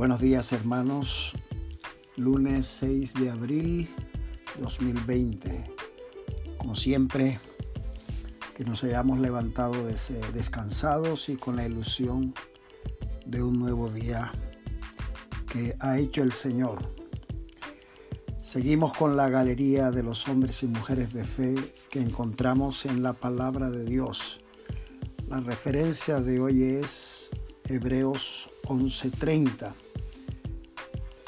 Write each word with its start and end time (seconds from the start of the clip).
Buenos 0.00 0.22
días 0.22 0.50
hermanos, 0.54 1.34
lunes 2.16 2.64
6 2.66 3.12
de 3.20 3.28
abril 3.28 3.94
2020. 4.58 5.70
Como 6.56 6.74
siempre, 6.74 7.38
que 8.56 8.64
nos 8.64 8.82
hayamos 8.82 9.20
levantado 9.20 9.84
descansados 9.84 11.28
y 11.28 11.36
con 11.36 11.56
la 11.56 11.66
ilusión 11.66 12.32
de 13.26 13.42
un 13.42 13.58
nuevo 13.58 13.90
día 13.90 14.32
que 15.52 15.76
ha 15.80 15.98
hecho 15.98 16.22
el 16.22 16.32
Señor. 16.32 16.78
Seguimos 18.40 18.94
con 18.94 19.18
la 19.18 19.28
galería 19.28 19.90
de 19.90 20.02
los 20.02 20.28
hombres 20.28 20.62
y 20.62 20.66
mujeres 20.66 21.12
de 21.12 21.24
fe 21.24 21.56
que 21.90 22.00
encontramos 22.00 22.86
en 22.86 23.02
la 23.02 23.12
palabra 23.12 23.70
de 23.70 23.84
Dios. 23.84 24.40
La 25.28 25.40
referencia 25.40 26.22
de 26.22 26.40
hoy 26.40 26.62
es 26.62 27.28
Hebreos 27.68 28.48
11:30 28.64 29.74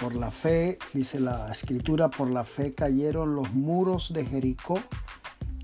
por 0.03 0.17
la 0.17 0.33
fe, 0.33 0.79
dice 0.93 1.21
la 1.21 1.53
escritura, 1.53 2.11
por 2.11 2.29
la 2.29 2.43
fe 2.43 2.75
cayeron 2.75 3.37
los 3.37 3.53
muros 3.53 4.13
de 4.13 4.27
Jericó 4.27 4.81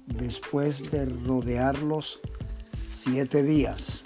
después 0.07 0.93
de 0.93 1.07
rodearlos 1.07 2.21
siete 2.85 3.43
días. 3.43 4.05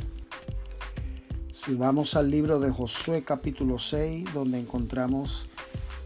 Si 1.53 1.75
vamos 1.75 2.17
al 2.17 2.31
libro 2.31 2.61
de 2.61 2.71
Josué 2.71 3.25
capítulo 3.25 3.79
6, 3.79 4.33
donde 4.33 4.59
encontramos 4.59 5.51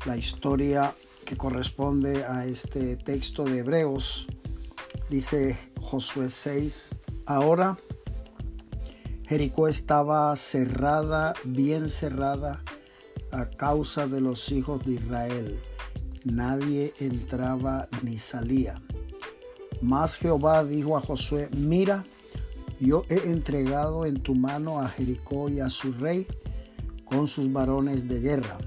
la 0.07 0.17
historia 0.17 0.97
que 1.25 1.37
corresponde 1.37 2.25
a 2.25 2.47
este 2.47 2.97
texto 2.97 3.45
de 3.45 3.59
Hebreos, 3.59 4.27
dice 5.09 5.57
Josué 5.81 6.31
6, 6.31 6.97
ahora 7.27 7.79
Jericó 9.29 9.69
estaba 9.69 10.35
cerrada, 10.35 11.33
bien 11.45 11.89
cerrada, 11.91 12.65
a 13.37 13.51
causa 13.51 14.07
de 14.07 14.21
los 14.21 14.51
hijos 14.51 14.85
de 14.85 14.95
Israel. 14.95 15.61
Nadie 16.25 16.95
entraba 16.99 17.89
ni 18.03 18.19
salía. 18.19 18.81
Mas 19.83 20.17
Jehová 20.17 20.65
dijo 20.65 20.97
a 20.97 21.01
Josué, 21.01 21.51
mira, 21.55 22.05
yo 22.81 23.05
he 23.09 23.31
entregado 23.31 24.07
en 24.07 24.23
tu 24.23 24.35
mano 24.35 24.81
a 24.81 24.89
Jericó 24.89 25.49
y 25.51 25.61
a 25.61 25.69
su 25.69 25.93
rey 25.93 26.27
con 27.05 27.29
sus 27.29 27.53
varones 27.53 28.09
de 28.09 28.21
guerra. 28.21 28.59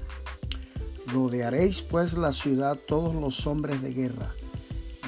Rodearéis 1.12 1.82
pues 1.82 2.14
la 2.14 2.32
ciudad 2.32 2.78
todos 2.86 3.14
los 3.14 3.46
hombres 3.46 3.82
de 3.82 3.92
guerra, 3.92 4.32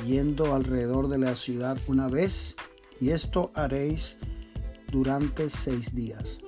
yendo 0.04 0.54
alrededor 0.54 1.08
de 1.08 1.18
la 1.18 1.36
ciudad 1.36 1.78
una 1.86 2.08
vez, 2.08 2.56
y 3.00 3.10
esto 3.10 3.52
haréis 3.54 4.16
durante 4.90 5.48
seis 5.48 5.94
días. 5.94 6.40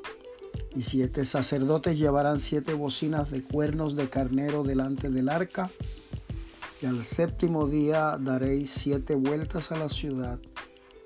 Y 0.74 0.82
siete 0.82 1.24
sacerdotes 1.24 1.98
llevarán 1.98 2.40
siete 2.40 2.74
bocinas 2.74 3.30
de 3.30 3.42
cuernos 3.42 3.96
de 3.96 4.08
carnero 4.08 4.64
delante 4.64 5.10
del 5.10 5.28
arca. 5.28 5.70
Y 6.82 6.86
al 6.86 7.02
séptimo 7.04 7.66
día 7.66 8.18
daréis 8.20 8.70
siete 8.70 9.14
vueltas 9.14 9.72
a 9.72 9.76
la 9.76 9.88
ciudad 9.88 10.40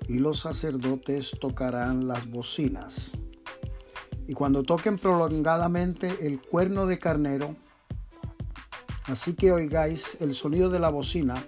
y 0.09 0.17
los 0.17 0.39
sacerdotes 0.39 1.31
tocarán 1.39 2.07
las 2.07 2.29
bocinas. 2.29 3.11
Y 4.27 4.33
cuando 4.33 4.63
toquen 4.63 4.97
prolongadamente 4.97 6.17
el 6.21 6.41
cuerno 6.41 6.87
de 6.87 6.97
carnero, 6.97 7.55
así 9.05 9.33
que 9.33 9.51
oigáis 9.51 10.17
el 10.19 10.33
sonido 10.33 10.71
de 10.71 10.79
la 10.79 10.89
bocina, 10.89 11.45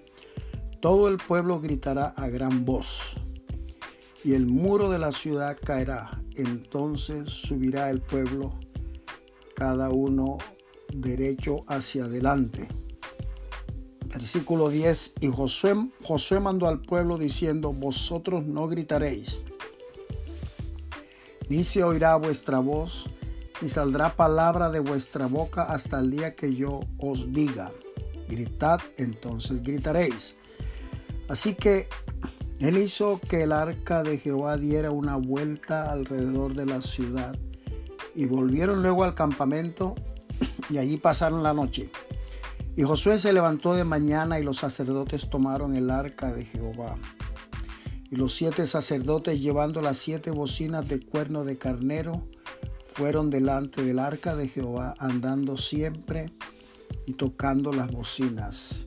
todo 0.80 1.08
el 1.08 1.18
pueblo 1.18 1.60
gritará 1.60 2.08
a 2.10 2.28
gran 2.28 2.64
voz, 2.64 3.18
y 4.24 4.34
el 4.34 4.46
muro 4.46 4.90
de 4.92 5.00
la 5.00 5.12
ciudad 5.12 5.58
caerá, 5.64 6.21
entonces 6.36 7.30
subirá 7.30 7.90
el 7.90 8.02
pueblo, 8.02 8.54
cada 9.56 9.90
uno 9.90 10.38
derecho 10.94 11.64
hacia 11.68 12.06
adelante. 12.06 12.68
Versículo 14.06 14.70
10. 14.70 15.14
Y 15.22 15.28
Josué, 15.28 15.74
Josué 16.04 16.40
mandó 16.40 16.68
al 16.68 16.82
pueblo 16.82 17.18
diciendo, 17.18 17.74
vosotros 17.74 18.46
no 18.46 18.68
gritaréis, 18.68 19.42
ni 21.48 21.64
se 21.64 21.84
oirá 21.84 22.16
vuestra 22.16 22.60
voz, 22.60 23.10
ni 23.62 23.70
saldrá 23.70 24.16
palabra 24.16 24.70
de 24.70 24.80
vuestra 24.80 25.28
boca 25.28 25.64
hasta 25.64 26.00
el 26.00 26.12
día 26.12 26.36
que 26.36 26.56
yo 26.56 26.82
os 26.98 27.32
diga. 27.32 27.72
Gritad, 28.28 28.80
entonces 28.98 29.62
gritaréis. 29.62 30.36
Así 31.28 31.54
que 31.54 31.88
él 32.62 32.78
hizo 32.78 33.20
que 33.28 33.42
el 33.42 33.54
arca 33.54 34.04
de 34.04 34.20
Jehová 34.20 34.56
diera 34.56 34.92
una 34.92 35.16
vuelta 35.16 35.92
alrededor 35.92 36.54
de 36.54 36.68
la 36.68 36.82
ciudad 36.82 37.36
y 38.14 38.28
volvieron 38.28 38.84
luego 38.84 39.04
al 39.04 39.16
campamento 39.16 39.96
y 40.70 40.78
allí 40.78 40.98
pasaron 40.98 41.42
la 41.42 41.54
noche. 41.54 41.90
Y 42.76 42.84
Josué 42.84 43.18
se 43.18 43.34
levantó 43.34 43.74
de 43.74 43.84
mañana 43.84 44.40
y 44.40 44.44
los 44.44 44.58
sacerdotes 44.58 45.28
tomaron 45.28 45.76
el 45.76 45.90
arca 45.90 46.32
de 46.32 46.46
Jehová. 46.46 47.00
Y 48.12 48.16
los 48.16 48.36
siete 48.36 48.68
sacerdotes 48.68 49.42
llevando 49.42 49.82
las 49.82 49.98
siete 49.98 50.30
bocinas 50.30 50.88
de 50.88 51.00
cuerno 51.00 51.44
de 51.44 51.58
carnero 51.58 52.28
fueron 52.86 53.32
delante 53.32 53.84
del 53.84 53.98
arca 53.98 54.36
de 54.36 54.48
Jehová 54.48 54.94
andando 55.00 55.58
siempre 55.58 56.32
y 57.08 57.14
tocando 57.14 57.74
las 57.74 57.90
bocinas 57.90 58.86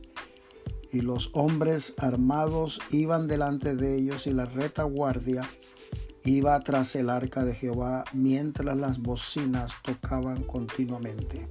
y 0.94 1.00
los 1.00 1.30
hombres 1.32 1.92
armados 1.98 2.80
iban 2.90 3.26
delante 3.26 3.74
de 3.74 3.96
ellos 3.96 4.28
y 4.28 4.32
la 4.32 4.44
retaguardia 4.44 5.42
iba 6.24 6.58
tras 6.60 6.94
el 6.94 7.10
arca 7.10 7.44
de 7.44 7.52
Jehová 7.52 8.04
mientras 8.12 8.76
las 8.76 9.02
bocinas 9.02 9.72
tocaban 9.82 10.44
continuamente. 10.44 11.48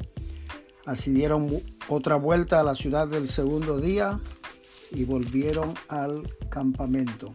Así 0.86 1.12
dieron 1.12 1.62
otra 1.90 2.16
vuelta 2.16 2.62
a 2.62 2.64
la 2.64 2.74
ciudad 2.74 3.08
del 3.09 3.28
segundo 3.28 3.80
día 3.80 4.20
y 4.92 5.04
volvieron 5.04 5.74
al 5.90 6.24
campamento. 6.50 7.34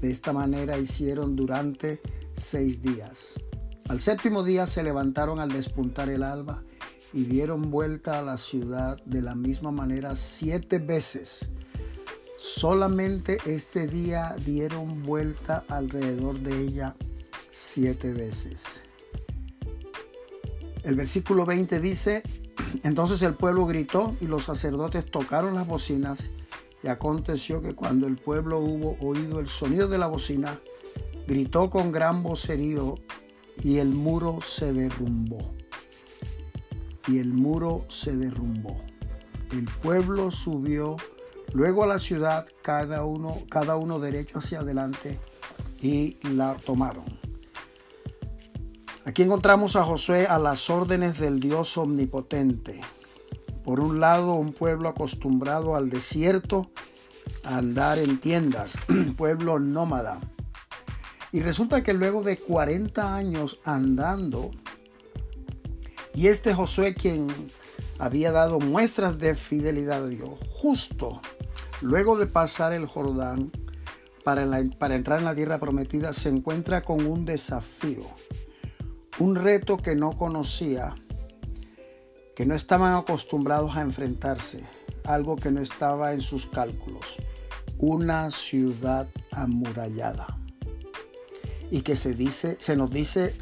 De 0.00 0.10
esta 0.10 0.32
manera 0.32 0.78
hicieron 0.78 1.36
durante 1.36 2.00
seis 2.36 2.80
días. 2.80 3.38
Al 3.90 4.00
séptimo 4.00 4.44
día 4.44 4.66
se 4.66 4.82
levantaron 4.82 5.40
al 5.40 5.50
despuntar 5.50 6.08
el 6.08 6.22
alba 6.22 6.64
y 7.12 7.24
dieron 7.24 7.70
vuelta 7.70 8.18
a 8.18 8.22
la 8.22 8.36
ciudad 8.36 9.02
de 9.04 9.22
la 9.22 9.34
misma 9.34 9.70
manera 9.70 10.16
siete 10.16 10.78
veces. 10.78 11.48
Solamente 12.36 13.38
este 13.46 13.86
día 13.86 14.36
dieron 14.44 15.02
vuelta 15.02 15.64
alrededor 15.68 16.38
de 16.40 16.60
ella 16.60 16.96
siete 17.50 18.12
veces. 18.12 18.64
El 20.84 20.94
versículo 20.94 21.44
20 21.44 21.80
dice, 21.80 22.22
entonces 22.82 23.22
el 23.22 23.34
pueblo 23.34 23.66
gritó 23.66 24.16
y 24.20 24.26
los 24.26 24.44
sacerdotes 24.44 25.04
tocaron 25.06 25.54
las 25.54 25.66
bocinas 25.66 26.28
y 26.82 26.88
aconteció 26.88 27.60
que 27.60 27.74
cuando 27.74 28.06
el 28.06 28.16
pueblo 28.16 28.60
hubo 28.60 28.96
oído 29.00 29.40
el 29.40 29.48
sonido 29.48 29.88
de 29.88 29.98
la 29.98 30.06
bocina, 30.06 30.60
gritó 31.26 31.70
con 31.70 31.90
gran 31.90 32.22
vocerío 32.22 32.94
y 33.62 33.78
el 33.78 33.88
muro 33.88 34.38
se 34.40 34.72
derrumbó 34.72 35.57
y 37.08 37.18
el 37.18 37.32
muro 37.32 37.86
se 37.88 38.16
derrumbó. 38.16 38.76
El 39.50 39.64
pueblo 39.64 40.30
subió 40.30 40.96
luego 41.52 41.82
a 41.82 41.86
la 41.86 41.98
ciudad, 41.98 42.46
cada 42.62 43.04
uno, 43.04 43.38
cada 43.50 43.76
uno 43.76 43.98
derecho 43.98 44.38
hacia 44.38 44.60
adelante, 44.60 45.18
y 45.80 46.18
la 46.22 46.54
tomaron. 46.54 47.04
Aquí 49.04 49.22
encontramos 49.22 49.74
a 49.76 49.84
Josué 49.84 50.26
a 50.26 50.38
las 50.38 50.68
órdenes 50.68 51.18
del 51.18 51.40
Dios 51.40 51.78
omnipotente. 51.78 52.82
Por 53.64 53.80
un 53.80 54.00
lado, 54.00 54.34
un 54.34 54.52
pueblo 54.52 54.88
acostumbrado 54.88 55.76
al 55.76 55.88
desierto, 55.88 56.70
a 57.42 57.58
andar 57.58 57.98
en 57.98 58.20
tiendas, 58.20 58.76
pueblo 59.16 59.58
nómada. 59.60 60.20
Y 61.32 61.40
resulta 61.40 61.82
que 61.82 61.94
luego 61.94 62.22
de 62.22 62.38
40 62.38 63.14
años 63.14 63.60
andando 63.64 64.50
y 66.18 66.26
este 66.26 66.52
Josué 66.52 66.94
quien 66.94 67.28
había 68.00 68.32
dado 68.32 68.58
muestras 68.58 69.20
de 69.20 69.36
fidelidad 69.36 70.02
a 70.02 70.08
Dios, 70.08 70.30
justo 70.50 71.20
luego 71.80 72.18
de 72.18 72.26
pasar 72.26 72.72
el 72.72 72.86
Jordán 72.86 73.52
para, 74.24 74.42
entrar 74.96 75.20
en 75.20 75.24
la 75.24 75.36
tierra 75.36 75.60
prometida, 75.60 76.12
se 76.12 76.28
encuentra 76.28 76.82
con 76.82 77.06
un 77.06 77.24
desafío, 77.24 78.02
un 79.20 79.36
reto 79.36 79.76
que 79.76 79.94
no 79.94 80.18
conocía, 80.18 80.96
que 82.34 82.46
no 82.46 82.56
estaban 82.56 82.96
acostumbrados 82.96 83.76
a 83.76 83.82
enfrentarse, 83.82 84.64
algo 85.04 85.36
que 85.36 85.52
no 85.52 85.60
estaba 85.60 86.14
en 86.14 86.20
sus 86.20 86.46
cálculos, 86.46 87.18
una 87.78 88.32
ciudad 88.32 89.06
amurallada. 89.30 90.36
Y 91.70 91.82
que 91.82 91.94
se 91.94 92.14
dice, 92.14 92.56
se 92.58 92.76
nos 92.76 92.90
dice 92.90 93.36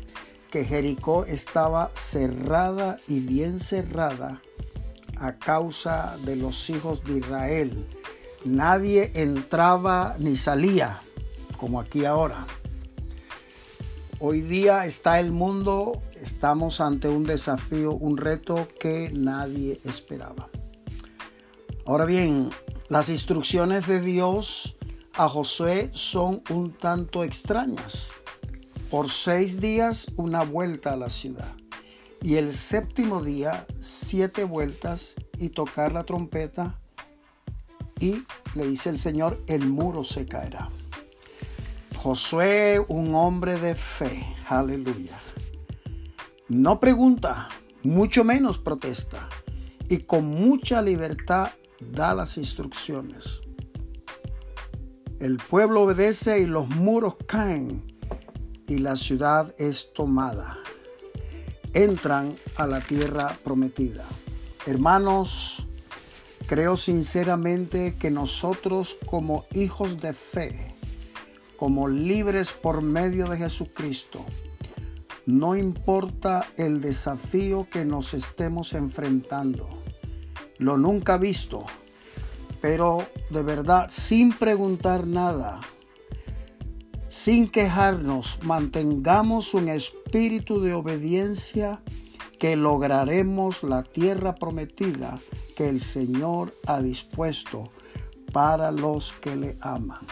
que 0.51 0.65
Jericó 0.65 1.25
estaba 1.25 1.91
cerrada 1.95 2.99
y 3.09 3.21
bien 3.21 3.61
cerrada 3.61 4.41
a 5.19 5.37
causa 5.37 6.17
de 6.25 6.37
los 6.37 6.71
hijos 6.71 7.05
de 7.05 7.19
Israel. 7.19 7.87
Nadie 8.45 9.11
entraba 9.15 10.17
ni 10.19 10.37
salía, 10.37 11.01
como 11.59 11.81
aquí 11.81 12.05
ahora. 12.05 12.47
Hoy 14.19 14.41
día 14.41 14.87
está 14.87 15.21
el 15.21 15.33
mundo, 15.33 16.01
estamos 16.15 16.81
ante 16.81 17.09
un 17.09 17.25
desafío, 17.25 17.93
un 17.93 18.17
reto 18.17 18.69
que 18.81 19.11
nadie 19.13 19.81
esperaba. 19.85 20.49
Ahora 21.85 22.05
bien, 22.05 22.51
las 22.89 23.09
instrucciones 23.09 23.87
de 23.87 24.01
Dios 24.01 24.77
a 25.15 25.29
Josué 25.29 25.91
son 25.93 26.43
un 26.51 26.73
tanto 26.73 27.25
extrañas. 27.25 28.11
Por 28.91 29.11
seis 29.11 29.61
días 29.61 30.07
una 30.17 30.45
vuelta 30.45 30.93
a 30.93 30.97
la 30.97 31.11
ciudad 31.11 31.57
y 32.23 32.37
el 32.37 32.55
séptimo 32.55 33.21
día 33.21 33.67
siete 33.81 34.45
vueltas 34.45 35.17
y 35.39 35.49
tocar 35.49 35.91
la 35.91 36.05
trompeta 36.05 36.79
y 37.99 38.23
le 38.55 38.69
dice 38.69 38.91
el 38.91 38.99
Señor, 38.99 39.43
el 39.49 39.67
muro 39.67 40.05
se 40.05 40.27
caerá. 40.27 40.69
Josué, 41.97 42.79
un 42.87 43.15
hombre 43.17 43.59
de 43.59 43.75
fe, 43.75 44.25
aleluya. 44.49 45.19
No 46.49 46.79
pregunta, 46.79 47.49
mucho 47.83 48.23
menos 48.23 48.61
protesta, 48.61 49.29
y 49.89 49.99
con 49.99 50.27
mucha 50.27 50.81
libertad 50.81 51.51
da 51.81 52.15
las 52.15 52.39
instrucciones. 52.39 53.41
El 55.19 55.39
pueblo 55.39 55.83
obedece 55.83 56.41
y 56.41 56.47
los 56.47 56.69
muros 56.69 57.17
caen 57.27 57.96
y 58.69 58.79
la 58.79 58.97
ciudad 58.97 59.55
es 59.59 59.93
tomada. 59.93 60.59
Entran 61.73 62.37
a 62.57 62.67
la 62.67 62.81
tierra 62.81 63.39
prometida. 63.45 64.05
Hermanos, 64.67 65.67
creo 66.47 66.77
sinceramente 66.77 67.97
que 67.99 68.11
nosotros 68.11 68.97
como 69.07 69.45
hijos 69.53 70.01
de 70.01 70.13
fe, 70.13 70.75
como 71.57 71.89
libres 71.89 72.53
por 72.53 72.83
medio 72.83 73.29
de 73.29 73.39
Jesucristo. 73.39 74.25
No 75.27 75.57
importa 75.57 76.47
el 76.57 76.81
desafío 76.81 77.69
que 77.71 77.85
nos 77.85 78.15
estemos 78.15 78.73
enfrentando, 78.75 79.69
lo 80.59 80.79
nunca 80.79 81.19
visto, 81.19 81.65
pero 82.61 83.07
de 83.31 83.43
verdad, 83.43 83.87
sin 83.89 84.33
preguntar 84.33 85.07
nada, 85.07 85.61
sin 87.09 87.49
quejarnos, 87.49 88.39
mantengamos 88.43 89.55
un 89.55 89.69
espíritu 89.69 90.61
de 90.61 90.75
obediencia 90.75 91.83
que 92.39 92.57
lograremos 92.57 93.63
la 93.63 93.83
tierra 93.83 94.35
prometida 94.35 95.19
que 95.57 95.69
el 95.69 95.81
Señor 95.81 96.55
ha 96.67 96.83
dispuesto 96.83 97.71
para 98.33 98.71
los 98.71 99.13
que 99.13 99.37
le 99.37 99.57
aman. 99.61 100.07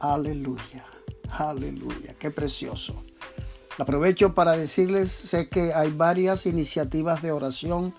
Aleluya, 0.00 0.84
aleluya, 1.30 2.14
qué 2.18 2.30
precioso. 2.30 3.04
Aprovecho 3.78 4.34
para 4.34 4.56
decirles, 4.56 5.10
sé 5.10 5.48
que 5.48 5.72
hay 5.72 5.90
varias 5.90 6.46
iniciativas 6.46 7.22
de 7.22 7.32
oración 7.32 7.94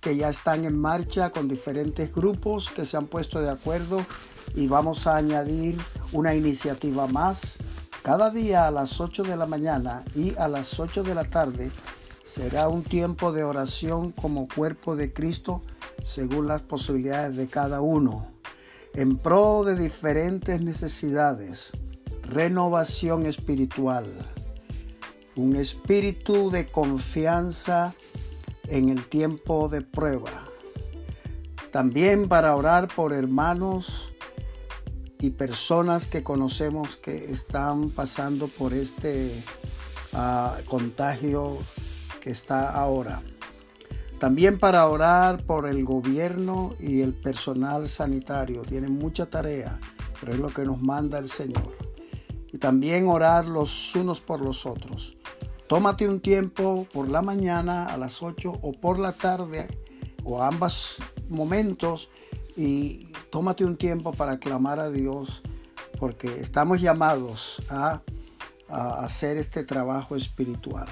que 0.00 0.16
ya 0.16 0.28
están 0.28 0.64
en 0.64 0.78
marcha 0.78 1.30
con 1.30 1.48
diferentes 1.48 2.12
grupos 2.12 2.70
que 2.70 2.86
se 2.86 2.96
han 2.96 3.06
puesto 3.06 3.40
de 3.40 3.50
acuerdo 3.50 4.04
y 4.54 4.66
vamos 4.66 5.06
a 5.06 5.16
añadir 5.16 5.78
una 6.12 6.34
iniciativa 6.34 7.06
más. 7.06 7.58
Cada 8.02 8.30
día 8.30 8.66
a 8.66 8.70
las 8.70 9.00
8 9.00 9.24
de 9.24 9.36
la 9.36 9.46
mañana 9.46 10.04
y 10.14 10.34
a 10.36 10.48
las 10.48 10.80
8 10.80 11.02
de 11.02 11.14
la 11.14 11.24
tarde 11.24 11.70
será 12.24 12.68
un 12.68 12.82
tiempo 12.82 13.30
de 13.32 13.44
oración 13.44 14.12
como 14.12 14.48
cuerpo 14.48 14.96
de 14.96 15.12
Cristo 15.12 15.62
según 16.04 16.48
las 16.48 16.62
posibilidades 16.62 17.36
de 17.36 17.46
cada 17.46 17.80
uno 17.80 18.26
en 18.94 19.18
pro 19.18 19.64
de 19.64 19.76
diferentes 19.76 20.60
necesidades, 20.60 21.72
renovación 22.22 23.24
espiritual, 23.24 24.06
un 25.36 25.54
espíritu 25.56 26.50
de 26.50 26.66
confianza 26.66 27.94
en 28.66 28.88
el 28.88 29.06
tiempo 29.06 29.68
de 29.68 29.82
prueba. 29.82 30.48
También 31.70 32.28
para 32.28 32.56
orar 32.56 32.88
por 32.88 33.12
hermanos 33.12 34.09
y 35.20 35.30
personas 35.30 36.06
que 36.06 36.22
conocemos 36.22 36.96
que 36.96 37.30
están 37.30 37.90
pasando 37.90 38.48
por 38.48 38.72
este 38.72 39.30
ah, 40.14 40.56
contagio 40.66 41.58
que 42.20 42.30
está 42.30 42.70
ahora. 42.70 43.22
También 44.18 44.58
para 44.58 44.86
orar 44.86 45.44
por 45.44 45.66
el 45.66 45.84
gobierno 45.84 46.74
y 46.78 47.02
el 47.02 47.14
personal 47.14 47.88
sanitario. 47.88 48.62
Tienen 48.62 48.92
mucha 48.92 49.26
tarea, 49.26 49.78
pero 50.20 50.32
es 50.32 50.38
lo 50.38 50.48
que 50.48 50.64
nos 50.64 50.80
manda 50.80 51.18
el 51.18 51.28
Señor. 51.28 51.76
Y 52.52 52.58
también 52.58 53.08
orar 53.08 53.46
los 53.46 53.94
unos 53.94 54.20
por 54.20 54.40
los 54.40 54.66
otros. 54.66 55.16
Tómate 55.68 56.08
un 56.08 56.20
tiempo 56.20 56.86
por 56.92 57.08
la 57.08 57.22
mañana 57.22 57.86
a 57.86 57.96
las 57.96 58.22
8 58.22 58.58
o 58.60 58.72
por 58.72 58.98
la 58.98 59.12
tarde 59.12 59.68
o 60.24 60.42
ambos 60.42 60.96
momentos 61.28 62.08
y 62.56 63.12
tómate 63.30 63.64
un 63.64 63.76
tiempo 63.76 64.12
para 64.12 64.38
clamar 64.38 64.80
a 64.80 64.90
Dios 64.90 65.42
porque 65.98 66.28
estamos 66.40 66.80
llamados 66.80 67.62
a, 67.68 68.02
a 68.68 69.04
hacer 69.04 69.36
este 69.36 69.64
trabajo 69.64 70.16
espiritual. 70.16 70.88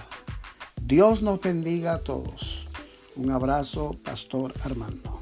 Dios 0.82 1.22
nos 1.22 1.40
bendiga 1.40 1.94
a 1.94 1.98
todos. 1.98 2.66
Un 3.16 3.30
abrazo, 3.30 3.96
Pastor 4.04 4.54
Armando. 4.64 5.17